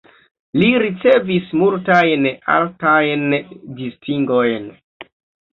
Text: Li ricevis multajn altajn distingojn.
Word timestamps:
Li 0.61 0.69
ricevis 0.83 1.51
multajn 1.63 2.25
altajn 2.55 3.39
distingojn. 3.83 4.67